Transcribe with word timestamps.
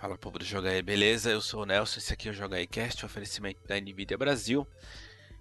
Fala 0.00 0.16
povo 0.16 0.38
do 0.38 0.44
Joga 0.44 0.70
aí, 0.70 0.80
beleza? 0.80 1.28
Eu 1.28 1.40
sou 1.40 1.62
o 1.62 1.66
Nelson, 1.66 1.98
esse 1.98 2.12
aqui 2.12 2.28
é 2.28 2.30
o 2.30 2.34
Joga 2.34 2.54
aí 2.54 2.68
Cast, 2.68 3.04
oferecimento 3.04 3.66
da 3.66 3.74
Nvidia 3.80 4.16
Brasil. 4.16 4.64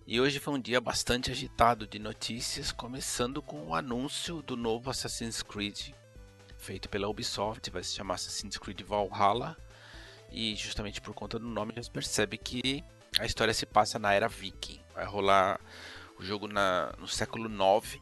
E 0.07 0.19
hoje 0.19 0.39
foi 0.39 0.55
um 0.55 0.59
dia 0.59 0.81
bastante 0.81 1.29
agitado 1.29 1.85
de 1.85 1.99
notícias, 1.99 2.71
começando 2.71 3.39
com 3.39 3.67
o 3.67 3.75
anúncio 3.75 4.41
do 4.41 4.57
novo 4.57 4.89
Assassin's 4.89 5.43
Creed, 5.43 5.91
feito 6.57 6.89
pela 6.89 7.07
Ubisoft, 7.07 7.69
vai 7.69 7.83
se 7.83 7.93
chamar 7.93 8.15
Assassin's 8.15 8.57
Creed 8.57 8.81
Valhalla. 8.81 9.55
E 10.31 10.55
justamente 10.55 11.01
por 11.01 11.13
conta 11.13 11.37
do 11.37 11.45
nome 11.45 11.73
já 11.75 11.83
se 11.83 11.91
percebe 11.91 12.35
que 12.35 12.83
a 13.19 13.27
história 13.27 13.53
se 13.53 13.67
passa 13.67 13.99
na 13.99 14.11
era 14.11 14.27
viking. 14.27 14.81
Vai 14.95 15.05
rolar 15.05 15.61
o 16.17 16.25
jogo 16.25 16.47
na, 16.47 16.95
no 16.97 17.07
século 17.07 17.47
IX 17.47 17.99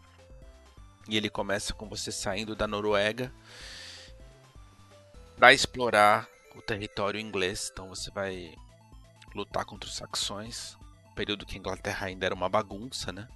e 1.09 1.17
ele 1.17 1.29
começa 1.29 1.73
com 1.73 1.89
você 1.89 2.13
saindo 2.13 2.55
da 2.55 2.65
Noruega 2.65 3.29
para 5.37 5.53
explorar 5.53 6.33
o 6.55 6.61
território 6.61 7.19
inglês. 7.19 7.69
Então 7.71 7.89
você 7.89 8.09
vai 8.11 8.53
lutar 9.35 9.65
contra 9.65 9.87
os 9.87 9.95
saxões, 9.95 10.77
período 11.15 11.45
que 11.45 11.55
a 11.55 11.59
Inglaterra 11.59 12.07
ainda 12.07 12.25
era 12.25 12.35
uma 12.35 12.49
bagunça, 12.49 13.11
né? 13.11 13.27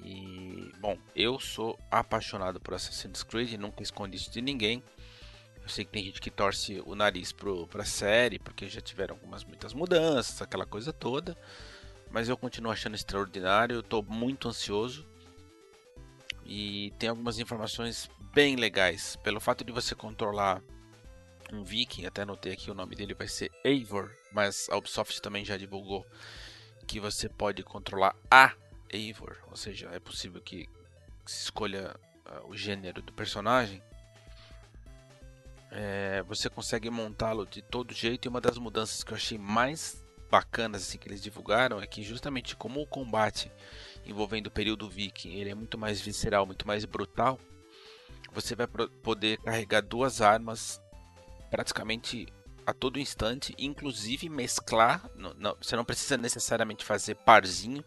E 0.00 0.72
bom, 0.80 0.98
eu 1.14 1.40
sou 1.40 1.78
apaixonado 1.90 2.60
por 2.60 2.74
Assassin's 2.74 3.22
Creed, 3.22 3.54
nunca 3.54 3.82
escondi 3.82 4.16
isso 4.16 4.30
de 4.30 4.40
ninguém. 4.40 4.82
Eu 5.62 5.68
sei 5.68 5.84
que 5.84 5.90
tem 5.90 6.04
gente 6.04 6.20
que 6.20 6.30
torce 6.30 6.80
o 6.86 6.94
nariz 6.94 7.32
pro, 7.32 7.66
pra 7.66 7.84
série, 7.84 8.38
porque 8.38 8.68
já 8.68 8.80
tiveram 8.80 9.16
algumas 9.16 9.42
muitas 9.42 9.74
mudanças, 9.74 10.40
aquela 10.40 10.64
coisa 10.64 10.92
toda. 10.92 11.36
Mas 12.08 12.28
eu 12.28 12.36
continuo 12.36 12.70
achando 12.70 12.94
extraordinário, 12.94 13.80
estou 13.80 14.02
muito 14.02 14.48
ansioso. 14.48 15.04
E 16.44 16.92
tem 17.00 17.08
algumas 17.08 17.40
informações 17.40 18.08
bem 18.32 18.54
legais. 18.54 19.16
Pelo 19.24 19.40
fato 19.40 19.64
de 19.64 19.72
você 19.72 19.92
controlar 19.92 20.62
um 21.52 21.62
viking, 21.62 22.06
até 22.06 22.22
anotei 22.22 22.52
aqui 22.52 22.70
o 22.70 22.74
nome 22.74 22.94
dele 22.96 23.14
vai 23.14 23.28
ser 23.28 23.50
Eivor, 23.64 24.10
mas 24.32 24.68
a 24.70 24.76
Ubisoft 24.76 25.20
também 25.20 25.44
já 25.44 25.56
divulgou 25.56 26.06
que 26.86 27.00
você 27.00 27.28
pode 27.28 27.62
controlar 27.62 28.14
a 28.30 28.52
Eivor, 28.90 29.36
ou 29.50 29.56
seja, 29.56 29.88
é 29.92 29.98
possível 29.98 30.40
que 30.40 30.68
se 31.24 31.44
escolha 31.44 31.94
uh, 32.26 32.48
o 32.48 32.56
gênero 32.56 33.02
do 33.02 33.12
personagem. 33.12 33.82
É, 35.70 36.22
você 36.22 36.48
consegue 36.48 36.88
montá-lo 36.88 37.44
de 37.44 37.60
todo 37.60 37.92
jeito 37.92 38.26
e 38.26 38.28
uma 38.28 38.40
das 38.40 38.56
mudanças 38.56 39.02
que 39.02 39.12
eu 39.12 39.16
achei 39.16 39.36
mais 39.36 40.04
bacanas 40.30 40.82
assim 40.82 40.96
que 40.96 41.08
eles 41.08 41.22
divulgaram 41.22 41.80
é 41.80 41.86
que 41.86 42.02
justamente 42.02 42.56
como 42.56 42.80
o 42.80 42.86
combate 42.86 43.50
envolvendo 44.04 44.46
o 44.46 44.50
período 44.50 44.88
viking 44.88 45.34
ele 45.34 45.50
é 45.50 45.54
muito 45.54 45.76
mais 45.76 46.00
visceral, 46.00 46.46
muito 46.46 46.66
mais 46.66 46.84
brutal, 46.84 47.38
você 48.32 48.54
vai 48.54 48.66
poder 48.66 49.38
carregar 49.38 49.82
duas 49.82 50.20
armas 50.20 50.80
praticamente 51.50 52.26
a 52.66 52.72
todo 52.72 52.98
instante, 52.98 53.54
inclusive 53.58 54.28
mesclar. 54.28 55.08
Não, 55.14 55.32
não, 55.34 55.56
você 55.60 55.76
não 55.76 55.84
precisa 55.84 56.16
necessariamente 56.16 56.84
fazer 56.84 57.14
parzinho. 57.14 57.84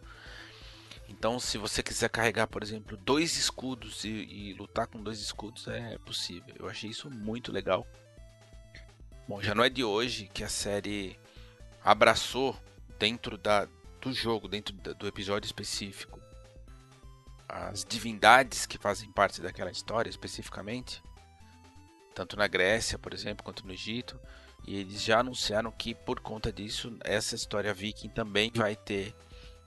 Então, 1.10 1.40
se 1.40 1.58
você 1.58 1.82
quiser 1.84 2.10
carregar, 2.10 2.48
por 2.48 2.64
exemplo, 2.64 2.96
dois 2.96 3.36
escudos 3.36 4.04
e, 4.04 4.10
e, 4.10 4.54
lutar 4.54 4.88
com 4.88 5.02
dois 5.02 5.20
escudos, 5.20 5.68
é 5.68 5.98
possível. 6.00 6.56
Eu 6.58 6.70
achei 6.70 6.90
isso 6.90 7.10
muito 7.10 7.52
legal. 7.52 7.86
Bom, 9.28 9.42
já 9.42 9.54
não 9.54 9.64
é 9.64 9.70
de 9.70 9.84
hoje 9.84 10.30
que 10.34 10.44
a 10.44 10.50
série 10.50 11.20
abraçou 11.84 12.56
dentro 12.98 13.38
da, 13.38 13.68
do 14.00 14.14
jogo, 14.14 14.48
dentro 14.48 14.74
do 14.74 15.08
episódio 15.08 15.48
específico, 15.48 16.20
as 17.48 17.84
divindades 17.84 18.66
que 18.66 18.78
fazem 18.78 19.12
parte 19.12 19.42
daquela 19.42 19.72
história 19.72 20.10
especificamente 20.10 21.02
tanto 22.20 22.36
na 22.36 22.48
Grécia, 22.48 23.00
por 23.00 23.14
exemplo, 23.14 23.46
quanto 23.46 23.66
no 23.66 23.72
Egito. 23.72 24.20
E 24.68 24.76
eles 24.76 25.02
já 25.02 25.22
anunciaram 25.22 25.72
que 25.72 25.96
por 25.96 26.20
conta 26.20 26.52
disso, 26.52 26.98
essa 27.06 27.34
história 27.34 27.74
viking 27.74 28.10
também 28.10 28.52
vai 28.54 28.76
ter 28.76 29.16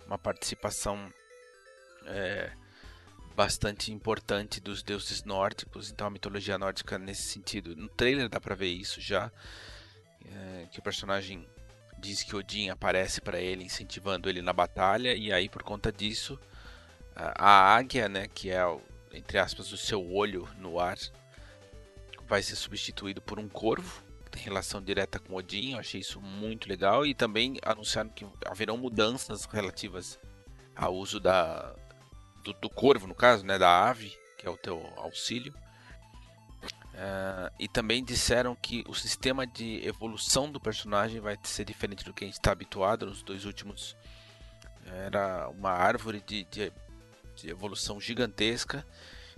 uma 0.06 0.18
participação 0.18 1.10
é, 2.04 2.52
bastante 3.34 3.90
importante 3.90 4.60
dos 4.60 4.82
deuses 4.82 5.24
nórdicos. 5.24 5.90
Então 5.90 6.08
a 6.08 6.10
mitologia 6.10 6.58
nórdica 6.58 6.98
nesse 6.98 7.22
sentido, 7.22 7.74
no 7.74 7.88
trailer 7.88 8.28
dá 8.28 8.38
para 8.38 8.54
ver 8.54 8.68
isso 8.68 9.00
já, 9.00 9.32
é, 10.26 10.66
que 10.70 10.78
o 10.78 10.82
personagem 10.82 11.48
diz 11.98 12.22
que 12.22 12.36
Odin 12.36 12.68
aparece 12.68 13.22
para 13.22 13.40
ele, 13.40 13.64
incentivando 13.64 14.28
ele 14.28 14.42
na 14.42 14.52
batalha, 14.52 15.14
e 15.14 15.32
aí 15.32 15.48
por 15.48 15.62
conta 15.62 15.90
disso 15.90 16.38
a 17.16 17.74
águia, 17.74 18.10
né, 18.10 18.26
que 18.26 18.50
é 18.50 18.62
entre 19.14 19.38
aspas 19.38 19.72
o 19.72 19.76
seu 19.78 20.12
olho 20.12 20.46
no 20.58 20.78
ar, 20.78 20.98
vai 22.28 22.42
ser 22.42 22.56
substituído 22.56 23.20
por 23.20 23.38
um 23.38 23.48
corvo, 23.48 24.02
tem 24.30 24.42
relação 24.42 24.82
direta 24.82 25.18
com 25.18 25.34
Odin, 25.34 25.72
eu 25.72 25.78
achei 25.78 26.00
isso 26.00 26.20
muito 26.20 26.68
legal 26.68 27.04
e 27.04 27.14
também 27.14 27.58
anunciaram 27.62 28.08
que 28.08 28.26
haverão 28.46 28.78
mudanças 28.78 29.44
relativas 29.44 30.18
ao 30.74 30.94
uso 30.94 31.20
da 31.20 31.74
do, 32.42 32.52
do 32.54 32.68
corvo, 32.68 33.06
no 33.06 33.14
caso, 33.14 33.44
né, 33.44 33.58
da 33.58 33.88
ave, 33.88 34.16
que 34.36 34.46
é 34.46 34.50
o 34.50 34.56
teu 34.56 34.84
auxílio. 34.96 35.54
Uh, 36.92 37.48
e 37.58 37.68
também 37.68 38.04
disseram 38.04 38.54
que 38.54 38.84
o 38.86 38.94
sistema 38.94 39.46
de 39.46 39.86
evolução 39.86 40.50
do 40.50 40.60
personagem 40.60 41.20
vai 41.20 41.38
ser 41.42 41.64
diferente 41.64 42.04
do 42.04 42.12
que 42.12 42.24
a 42.24 42.26
gente 42.26 42.36
está 42.36 42.52
habituado 42.52 43.06
nos 43.06 43.22
dois 43.22 43.44
últimos. 43.44 43.96
Era 44.84 45.48
uma 45.48 45.70
árvore 45.70 46.22
de, 46.26 46.44
de, 46.44 46.72
de 47.36 47.48
evolução 47.48 48.00
gigantesca. 48.00 48.84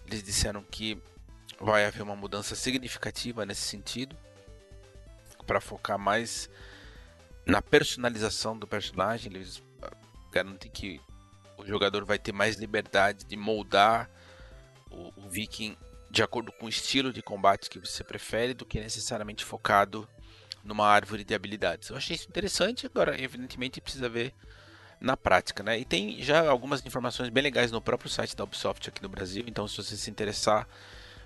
Eles 0.07 0.23
disseram 0.23 0.63
que 0.63 1.01
vai 1.65 1.87
haver 1.87 2.03
uma 2.03 2.15
mudança 2.15 2.55
significativa 2.55 3.47
nesse 3.47 3.63
sentido 3.63 4.17
para 5.47 5.61
focar 5.61 5.99
mais 5.99 6.49
na 7.47 7.61
personalização 7.63 8.59
do 8.59 8.67
personagem. 8.67 9.33
Eles 9.33 9.63
ah, 9.83 9.91
garantem 10.31 10.71
que 10.71 11.01
o 11.57 11.67
jogador 11.67 12.05
vai 12.05 12.19
ter 12.19 12.33
mais 12.33 12.57
liberdade 12.57 13.25
de 13.25 13.37
moldar 13.37 14.11
o, 14.91 15.13
o 15.17 15.29
Viking 15.29 15.77
de 16.11 16.23
acordo 16.23 16.53
com 16.53 16.67
o 16.67 16.69
estilo 16.69 17.13
de 17.13 17.23
combate 17.23 17.69
que 17.69 17.79
você 17.79 18.05
prefere 18.05 18.55
do 18.55 18.65
que 18.65 18.79
necessariamente 18.79 19.45
focado 19.45 20.09
numa 20.63 20.87
árvore 20.87 21.25
de 21.25 21.35
habilidades. 21.35 21.89
Eu 21.89 21.97
achei 21.97 22.15
isso 22.15 22.29
interessante, 22.29 22.87
agora 22.87 23.21
evidentemente 23.21 23.81
precisa 23.81 24.09
ver 24.09 24.33
na 25.01 25.17
prática, 25.17 25.63
né? 25.63 25.79
E 25.79 25.85
tem 25.85 26.23
já 26.23 26.49
algumas 26.49 26.85
informações 26.87 27.29
bem 27.31 27.43
legais 27.43 27.73
no 27.73 27.81
próprio 27.81 28.09
site 28.09 28.37
da 28.37 28.45
Ubisoft 28.45 28.89
aqui 28.89 29.03
no 29.03 29.09
Brasil, 29.09 29.45
então 29.47 29.67
se 29.67 29.77
você 29.77 29.97
se 29.97 30.11
interessar 30.11 30.69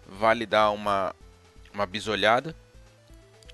vale 0.09 0.47
dar 0.47 0.71
uma, 0.71 1.15
uma 1.73 1.87
bisolhada. 1.87 2.57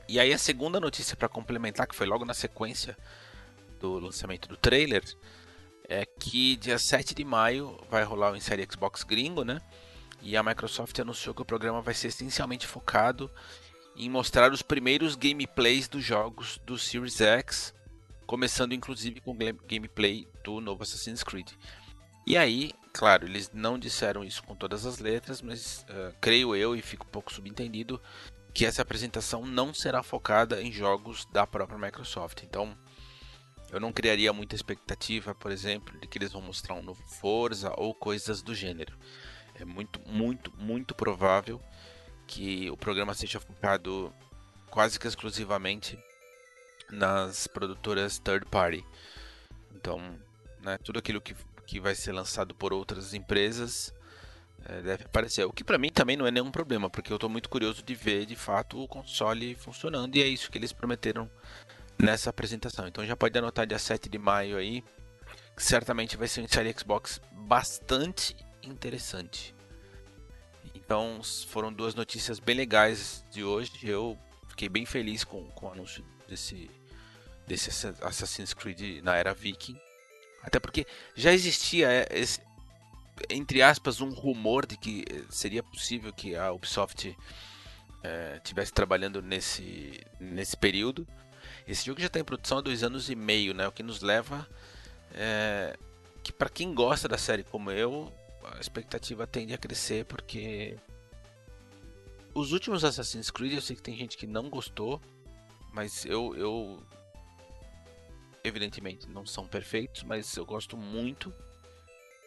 E 0.09 0.21
aí 0.21 0.33
a 0.33 0.39
segunda 0.39 0.79
notícia 0.79 1.17
para 1.17 1.29
complementar, 1.29 1.87
que 1.87 1.95
foi 1.95 2.07
logo 2.07 2.25
na 2.25 2.35
sequência 2.35 2.97
do 3.81 3.99
lançamento 3.99 4.49
do 4.49 4.57
trailer, 4.57 5.03
é 5.89 6.07
que 6.07 6.57
dia 6.57 6.79
7 6.79 7.15
de 7.15 7.25
maio 7.25 7.79
vai 7.91 8.05
rolar 8.05 8.33
o 8.33 8.41
série 8.41 8.67
Xbox 8.71 9.03
gringo, 9.03 9.45
né? 9.45 9.61
E 10.23 10.37
a 10.37 10.43
Microsoft 10.43 10.99
anunciou 10.99 11.35
que 11.35 11.43
o 11.43 11.45
programa 11.45 11.83
vai 11.83 11.93
ser 11.93 12.09
essencialmente 12.09 12.67
focado 12.67 13.31
em 13.97 14.09
mostrar 14.09 14.53
os 14.53 14.63
primeiros 14.63 15.15
gameplays 15.17 15.87
dos 15.87 16.03
jogos 16.03 16.59
do 16.65 16.79
Series 16.79 17.21
X, 17.21 17.75
começando 18.27 18.73
inclusive 18.73 19.21
com 19.21 19.37
gameplay 19.67 20.27
do 20.43 20.61
novo 20.61 20.83
Assassin's 20.83 21.23
Creed. 21.23 21.51
E 22.27 22.37
aí, 22.37 22.73
claro, 22.93 23.27
eles 23.27 23.51
não 23.53 23.79
disseram 23.79 24.25
isso 24.25 24.43
com 24.43 24.55
todas 24.55 24.87
as 24.87 24.99
letras, 24.99 25.43
mas 25.43 25.85
uh, 25.91 26.15
creio 26.21 26.57
eu 26.57 26.75
e 26.75 26.81
fico 26.81 27.07
um 27.07 27.11
pouco 27.11 27.33
subentendido 27.33 28.01
que 28.55 28.65
essa 28.65 28.83
apresentação 28.83 29.45
não 29.45 29.75
será 29.75 30.03
focada 30.03 30.63
em 30.63 30.71
jogos 30.71 31.27
da 31.27 31.47
própria 31.47 31.79
Microsoft. 31.79 32.43
Então, 32.45 32.77
eu 33.71 33.81
não 33.81 33.93
criaria 33.93 34.33
muita 34.33 34.55
expectativa, 34.55 35.35
por 35.35 35.51
exemplo, 35.51 35.99
de 35.99 36.07
que 36.07 36.17
eles 36.17 36.33
vão 36.33 36.41
mostrar 36.41 36.75
um 36.75 36.83
novo 36.83 37.03
Forza 37.03 37.73
ou 37.77 37.93
coisas 37.93 38.41
do 38.41 38.55
gênero. 38.55 38.97
É 39.57 39.65
muito, 39.65 40.01
muito, 40.07 40.53
muito 40.57 40.95
provável 40.95 41.61
que 42.27 42.71
o 42.71 42.77
programa 42.77 43.13
seja 43.13 43.41
focado 43.41 44.15
quase 44.71 44.99
que 44.99 45.07
exclusivamente 45.07 45.99
nas 46.91 47.47
produtoras 47.49 48.19
third 48.19 48.47
party. 48.47 48.85
Então, 49.75 50.19
né, 50.61 50.79
tudo 50.79 50.99
aquilo 50.99 51.21
que 51.21 51.35
que 51.67 51.81
vai 51.81 51.95
ser 51.95 52.13
lançado 52.13 52.55
por 52.55 52.73
outras 52.73 53.15
empresas 53.15 53.93
é, 54.67 54.81
deve 54.81 55.05
aparecer. 55.05 55.45
O 55.45 55.53
que 55.53 55.63
para 55.63 55.79
mim 55.79 55.91
também 55.91 56.17
não 56.17 56.27
é 56.27 56.31
nenhum 56.31 56.51
problema, 56.51 56.89
porque 56.89 57.13
eu 57.13 57.17
estou 57.17 57.29
muito 57.29 57.49
curioso 57.49 57.83
de 57.83 57.95
ver 57.95 58.27
de 58.27 58.37
fato 58.37 58.83
o 58.83 58.89
console 58.89 59.55
funcionando 59.55 60.17
e 60.17 60.23
é 60.23 60.27
isso 60.27 60.51
que 60.51 60.59
eles 60.59 60.73
prometeram 60.73 61.31
nessa 61.99 62.31
apresentação. 62.31 62.87
Então 62.87 63.05
já 63.05 63.17
pode 63.17 63.39
anotar 63.39 63.67
dia 63.67 63.79
7 63.79 64.09
de 64.09 64.19
maio 64.19 64.57
aí, 64.57 64.83
que 65.57 65.63
certamente 65.63 66.17
vai 66.17 66.29
ser 66.29 66.41
um 66.41 66.49
série 66.49 66.75
Xbox 66.79 67.21
bastante 67.33 68.37
interessante. 68.63 69.55
Então 70.75 71.21
foram 71.49 71.73
duas 71.73 71.95
notícias 71.95 72.39
bem 72.39 72.57
legais 72.57 73.25
de 73.31 73.45
hoje. 73.45 73.73
Eu 73.83 74.19
fiquei 74.49 74.69
bem 74.69 74.87
feliz 74.87 75.25
com, 75.25 75.45
com 75.51 75.67
o 75.67 75.73
anúncio 75.73 76.05
desse, 76.29 76.71
desse 77.47 77.71
Assassin's 78.03 78.55
Creed 78.55 79.03
na 79.03 79.17
era 79.17 79.35
Viking. 79.35 79.79
Até 80.45 80.61
porque 80.61 80.87
já 81.17 81.33
existia 81.33 81.91
é, 81.91 82.07
esse, 82.11 82.41
entre 83.31 83.63
aspas 83.63 84.01
um 84.01 84.11
rumor 84.11 84.67
de 84.67 84.77
que 84.77 85.05
seria 85.31 85.63
possível 85.63 86.13
que 86.13 86.37
a 86.37 86.53
Ubisoft 86.53 87.17
estivesse 88.37 88.71
é, 88.71 88.75
trabalhando 88.75 89.23
nesse, 89.23 90.01
nesse 90.21 90.57
período. 90.57 91.07
Esse 91.67 91.87
jogo 91.87 92.01
já 92.01 92.09
está 92.09 92.21
em 92.21 92.25
produção 92.25 92.59
há 92.59 92.61
dois 92.61 92.83
anos 92.83 93.09
e 93.09 93.15
meio, 93.15 93.55
né? 93.55 93.67
O 93.67 93.73
que 93.73 93.83
nos 93.83 94.03
leva 94.03 94.47
é, 95.15 95.77
que 96.23 96.33
para 96.33 96.51
quem 96.51 96.75
gosta 96.75 97.09
da 97.09 97.17
série 97.17 97.43
como 97.43 97.71
eu, 97.71 98.13
a 98.45 98.61
expectativa 98.61 99.27
tende 99.27 99.55
a 99.55 99.59
crescer 99.59 100.05
porque 100.05 100.77
os 102.35 102.53
últimos 102.53 102.85
Assassin's 102.85 103.31
Creed 103.31 103.55
eu 103.55 103.63
sei 103.63 103.77
que 103.77 103.83
tem 103.83 103.97
gente 103.97 104.19
que 104.19 104.27
não 104.27 104.51
gostou, 104.51 105.01
mas 105.73 106.05
eu, 106.05 106.35
eu 106.37 106.83
evidentemente 108.45 109.09
não 109.09 109.25
são 109.25 109.49
perfeitos, 109.49 110.03
mas 110.03 110.37
eu 110.37 110.45
gosto 110.45 110.77
muito. 110.77 111.33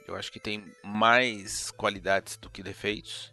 Eu 0.07 0.15
acho 0.15 0.31
que 0.31 0.39
tem 0.39 0.65
mais 0.83 1.69
qualidades 1.71 2.35
do 2.37 2.49
que 2.49 2.63
defeitos. 2.63 3.31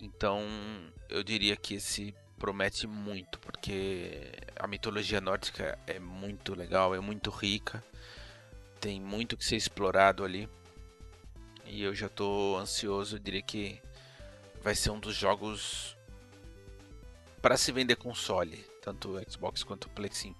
Então, 0.00 0.42
eu 1.08 1.22
diria 1.24 1.56
que 1.56 1.74
esse 1.74 2.14
promete 2.38 2.86
muito, 2.86 3.38
porque 3.38 4.32
a 4.56 4.66
mitologia 4.66 5.20
nórdica 5.20 5.78
é 5.86 5.98
muito 5.98 6.54
legal, 6.54 6.94
é 6.94 7.00
muito 7.00 7.30
rica, 7.30 7.82
tem 8.80 9.00
muito 9.00 9.36
que 9.36 9.44
ser 9.44 9.56
explorado 9.56 10.24
ali. 10.24 10.48
E 11.64 11.82
eu 11.82 11.94
já 11.94 12.06
estou 12.06 12.58
ansioso, 12.58 13.16
eu 13.16 13.20
diria 13.20 13.42
que 13.42 13.80
vai 14.60 14.74
ser 14.74 14.90
um 14.90 14.98
dos 14.98 15.14
jogos 15.14 15.96
para 17.40 17.56
se 17.56 17.70
vender 17.70 17.96
console, 17.96 18.58
tanto 18.82 19.20
Xbox 19.30 19.62
quanto 19.62 19.88
Play 19.90 20.10
5. 20.12 20.38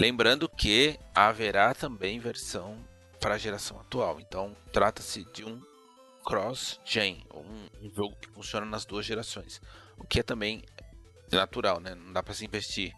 Lembrando 0.00 0.48
que 0.48 0.98
haverá 1.14 1.74
também 1.74 2.18
versão 2.18 2.82
para 3.20 3.34
a 3.34 3.38
geração 3.38 3.78
atual, 3.78 4.18
então 4.18 4.56
trata-se 4.72 5.26
de 5.30 5.44
um 5.44 5.60
cross-gen, 6.24 7.22
um, 7.34 7.90
jogo 7.94 8.16
que 8.16 8.30
funciona 8.30 8.64
nas 8.64 8.86
duas 8.86 9.04
gerações, 9.04 9.60
o 9.98 10.06
que 10.06 10.20
é 10.20 10.22
também 10.22 10.64
natural, 11.30 11.80
né? 11.80 11.94
Não 11.94 12.14
dá 12.14 12.22
para 12.22 12.32
se 12.32 12.46
investir 12.46 12.96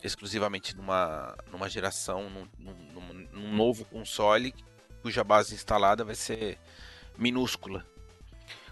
exclusivamente 0.00 0.76
numa, 0.76 1.36
numa 1.50 1.68
geração, 1.68 2.30
num, 2.30 2.48
num, 2.56 3.28
num, 3.32 3.56
novo 3.56 3.84
console 3.86 4.54
cuja 5.02 5.24
base 5.24 5.56
instalada 5.56 6.04
vai 6.04 6.14
ser 6.14 6.56
minúscula. 7.18 7.84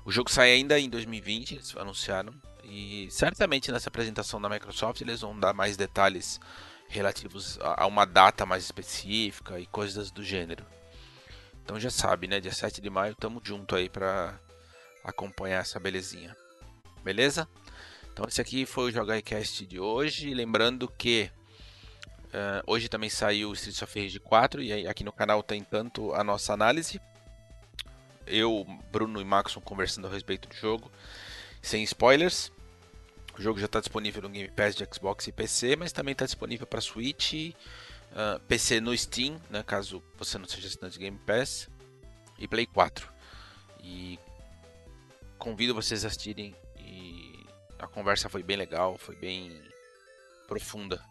O 0.05 0.13
jogo 0.13 0.31
sai 0.31 0.53
ainda 0.53 0.79
em 0.79 0.89
2020, 0.89 1.55
eles 1.57 1.77
anunciaram, 1.77 2.33
e 2.63 3.09
certamente 3.11 3.73
nessa 3.73 3.89
apresentação 3.89 4.41
da 4.41 4.49
Microsoft 4.49 5.01
eles 5.01 5.21
vão 5.21 5.37
dar 5.37 5.53
mais 5.53 5.77
detalhes 5.77 6.39
relativos 6.95 7.59
a, 7.61 7.87
uma 7.87 8.07
data 8.07 8.47
mais 8.47 8.65
específica 8.65 9.59
e 9.59 9.67
coisas 9.67 10.11
do 10.11 10.23
gênero. 10.23 10.65
Então 11.63 11.81
já 11.81 11.91
sabe, 11.91 12.29
né? 12.29 12.41
Dia 12.41 12.53
7 12.53 12.81
de 12.81 12.91
maio, 12.91 13.15
tamo 13.15 13.41
junto 13.43 13.75
aí 13.75 13.89
para 13.89 14.39
acompanhar 15.03 15.61
essa 15.61 15.81
belezinha. 15.81 16.37
Beleza? 17.03 17.49
Então 18.13 18.27
esse 18.29 18.41
aqui 18.41 18.65
foi 18.65 18.85
o 18.85 18.93
JogaCast 18.93 19.67
de 19.67 19.81
hoje. 19.81 20.33
Lembrando 20.33 20.87
que 20.89 21.31
uh, 22.27 22.63
hoje 22.67 22.89
também 22.89 23.11
saiu 23.11 23.51
o 23.51 23.55
Streets 23.55 23.83
of 23.83 24.01
Rage 24.01 24.21
4 24.21 24.63
e 24.63 24.87
aqui 24.87 25.03
no 25.03 25.13
canal 25.13 25.43
tem 25.43 25.63
tanto 25.63 26.15
a 26.15 26.23
nossa 26.23 26.53
análise. 26.53 27.01
Eu, 28.27 28.65
Bruno 28.91 29.21
e 29.21 29.25
Maxon 29.25 29.61
conversando 29.61 30.07
a 30.07 30.11
respeito 30.11 30.49
do 30.49 30.55
jogo, 30.55 30.91
sem 31.61 31.83
spoilers. 31.83 32.51
O 33.37 33.43
jogo 33.43 33.59
já 33.59 33.67
está 33.67 33.81
disponível 33.81 34.23
no 34.23 34.29
Game 34.29 34.51
Pass 34.51 34.75
de 34.75 34.87
Xbox 34.93 35.27
e 35.27 35.33
PC, 35.33 35.77
mas 35.77 35.93
também 35.93 36.13
está 36.13 36.25
disponível 36.25 36.67
para 36.67 36.81
Switch 36.81 37.33
uh, 37.33 37.57
ah, 38.15 38.41
PC 38.47 38.81
no 38.81 38.97
Steam, 38.97 39.41
né, 39.51 39.63
caso 39.63 40.03
você 40.17 40.39
não 40.39 40.47
seja 40.47 40.69
assinante 40.69 40.95
de 40.95 41.01
Game 41.01 41.19
Pass, 41.19 41.69
e 42.39 42.47
Play 42.47 42.67
4. 42.67 43.13
E 43.83 44.19
convido 45.39 45.75
vocês 45.75 46.05
a 46.05 46.09
assistirem. 46.09 46.55
E 46.79 47.47
a 47.79 47.87
conversa 47.87 48.29
foi 48.29 48.43
bem 48.43 48.57
legal, 48.57 48.97
foi 48.97 49.17
bem 49.17 49.61
profunda, 50.47 51.03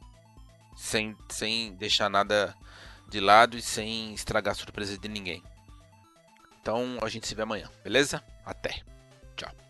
sem, 0.75 1.16
sem 1.30 1.74
deixar 1.75 2.10
nada 2.10 2.56
de 3.10 3.20
lado 3.20 3.58
e 3.58 3.62
sem 3.62 4.14
estragar 4.14 4.54
a 4.54 4.56
surpresa 4.56 4.98
de 4.98 5.08
ninguém. 5.08 5.44
Então 6.62 6.98
a 7.02 7.10
gente 7.10 7.28
se 7.28 7.36
vê 7.36 7.42
amanhã, 7.42 7.70
beleza? 7.84 8.24
Até. 8.46 8.81
Tchau. 9.36 9.62